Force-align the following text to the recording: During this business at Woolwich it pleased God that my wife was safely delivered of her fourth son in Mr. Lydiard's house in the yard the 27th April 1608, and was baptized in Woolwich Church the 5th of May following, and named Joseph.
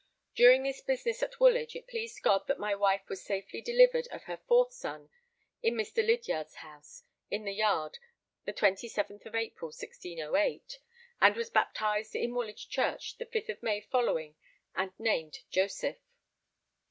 During 0.33 0.63
this 0.63 0.81
business 0.81 1.21
at 1.21 1.39
Woolwich 1.39 1.75
it 1.75 1.87
pleased 1.87 2.23
God 2.23 2.47
that 2.47 2.57
my 2.57 2.73
wife 2.73 3.07
was 3.07 3.23
safely 3.23 3.61
delivered 3.61 4.07
of 4.07 4.23
her 4.23 4.41
fourth 4.47 4.73
son 4.73 5.11
in 5.61 5.75
Mr. 5.75 5.97
Lydiard's 6.03 6.55
house 6.55 7.03
in 7.29 7.43
the 7.43 7.53
yard 7.53 7.99
the 8.45 8.51
27th 8.51 9.27
April 9.27 9.67
1608, 9.67 10.79
and 11.21 11.35
was 11.35 11.51
baptized 11.51 12.15
in 12.15 12.33
Woolwich 12.33 12.67
Church 12.67 13.19
the 13.19 13.27
5th 13.27 13.49
of 13.49 13.61
May 13.61 13.79
following, 13.79 14.33
and 14.75 14.91
named 14.97 15.41
Joseph. 15.51 15.99